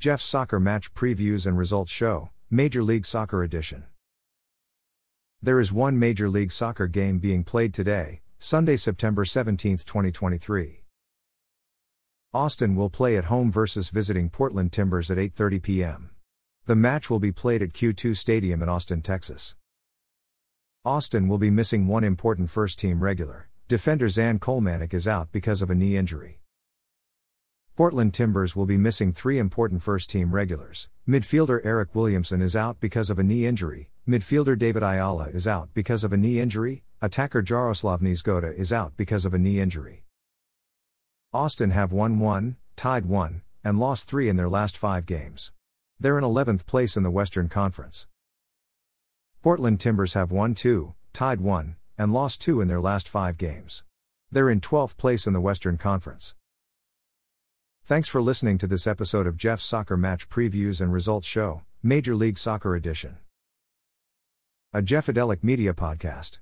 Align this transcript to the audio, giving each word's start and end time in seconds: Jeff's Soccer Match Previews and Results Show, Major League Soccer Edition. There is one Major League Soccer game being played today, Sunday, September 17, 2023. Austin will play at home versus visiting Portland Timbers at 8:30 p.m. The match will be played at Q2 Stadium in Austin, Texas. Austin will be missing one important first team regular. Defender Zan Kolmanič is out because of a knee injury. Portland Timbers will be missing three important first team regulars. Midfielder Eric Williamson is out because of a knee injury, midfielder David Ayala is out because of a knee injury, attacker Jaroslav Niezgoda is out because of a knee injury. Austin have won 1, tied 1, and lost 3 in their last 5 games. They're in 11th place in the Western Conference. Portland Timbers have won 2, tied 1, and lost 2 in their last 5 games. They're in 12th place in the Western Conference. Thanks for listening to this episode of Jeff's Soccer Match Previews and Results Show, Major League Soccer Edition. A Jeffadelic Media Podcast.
Jeff's 0.00 0.24
Soccer 0.24 0.60
Match 0.60 0.94
Previews 0.94 1.44
and 1.44 1.58
Results 1.58 1.90
Show, 1.90 2.30
Major 2.52 2.84
League 2.84 3.04
Soccer 3.04 3.42
Edition. 3.42 3.82
There 5.42 5.58
is 5.58 5.72
one 5.72 5.98
Major 5.98 6.30
League 6.30 6.52
Soccer 6.52 6.86
game 6.86 7.18
being 7.18 7.42
played 7.42 7.74
today, 7.74 8.20
Sunday, 8.38 8.76
September 8.76 9.24
17, 9.24 9.78
2023. 9.78 10.84
Austin 12.32 12.76
will 12.76 12.88
play 12.88 13.16
at 13.16 13.24
home 13.24 13.50
versus 13.50 13.90
visiting 13.90 14.30
Portland 14.30 14.70
Timbers 14.70 15.10
at 15.10 15.18
8:30 15.18 15.62
p.m. 15.64 16.10
The 16.66 16.76
match 16.76 17.10
will 17.10 17.18
be 17.18 17.32
played 17.32 17.60
at 17.60 17.72
Q2 17.72 18.16
Stadium 18.16 18.62
in 18.62 18.68
Austin, 18.68 19.02
Texas. 19.02 19.56
Austin 20.84 21.26
will 21.26 21.38
be 21.38 21.50
missing 21.50 21.88
one 21.88 22.04
important 22.04 22.50
first 22.50 22.78
team 22.78 23.02
regular. 23.02 23.48
Defender 23.66 24.08
Zan 24.08 24.38
Kolmanič 24.38 24.94
is 24.94 25.08
out 25.08 25.32
because 25.32 25.60
of 25.60 25.70
a 25.70 25.74
knee 25.74 25.96
injury. 25.96 26.38
Portland 27.78 28.12
Timbers 28.12 28.56
will 28.56 28.66
be 28.66 28.76
missing 28.76 29.12
three 29.12 29.38
important 29.38 29.84
first 29.84 30.10
team 30.10 30.32
regulars. 30.32 30.88
Midfielder 31.08 31.60
Eric 31.62 31.94
Williamson 31.94 32.42
is 32.42 32.56
out 32.56 32.80
because 32.80 33.08
of 33.08 33.20
a 33.20 33.22
knee 33.22 33.46
injury, 33.46 33.88
midfielder 34.04 34.58
David 34.58 34.82
Ayala 34.82 35.28
is 35.28 35.46
out 35.46 35.68
because 35.74 36.02
of 36.02 36.12
a 36.12 36.16
knee 36.16 36.40
injury, 36.40 36.82
attacker 37.00 37.40
Jaroslav 37.40 38.00
Niezgoda 38.00 38.52
is 38.52 38.72
out 38.72 38.96
because 38.96 39.24
of 39.24 39.32
a 39.32 39.38
knee 39.38 39.60
injury. 39.60 40.02
Austin 41.32 41.70
have 41.70 41.92
won 41.92 42.18
1, 42.18 42.56
tied 42.74 43.06
1, 43.06 43.42
and 43.62 43.78
lost 43.78 44.08
3 44.08 44.28
in 44.28 44.34
their 44.34 44.48
last 44.48 44.76
5 44.76 45.06
games. 45.06 45.52
They're 46.00 46.18
in 46.18 46.24
11th 46.24 46.66
place 46.66 46.96
in 46.96 47.04
the 47.04 47.12
Western 47.12 47.48
Conference. 47.48 48.08
Portland 49.40 49.78
Timbers 49.78 50.14
have 50.14 50.32
won 50.32 50.56
2, 50.56 50.96
tied 51.12 51.40
1, 51.40 51.76
and 51.96 52.12
lost 52.12 52.40
2 52.40 52.60
in 52.60 52.66
their 52.66 52.80
last 52.80 53.08
5 53.08 53.38
games. 53.38 53.84
They're 54.32 54.50
in 54.50 54.60
12th 54.60 54.96
place 54.96 55.28
in 55.28 55.32
the 55.32 55.40
Western 55.40 55.78
Conference. 55.78 56.34
Thanks 57.88 58.06
for 58.06 58.20
listening 58.20 58.58
to 58.58 58.66
this 58.66 58.86
episode 58.86 59.26
of 59.26 59.38
Jeff's 59.38 59.64
Soccer 59.64 59.96
Match 59.96 60.28
Previews 60.28 60.82
and 60.82 60.92
Results 60.92 61.26
Show, 61.26 61.62
Major 61.82 62.14
League 62.14 62.36
Soccer 62.36 62.76
Edition. 62.76 63.16
A 64.74 64.82
Jeffadelic 64.82 65.42
Media 65.42 65.72
Podcast. 65.72 66.40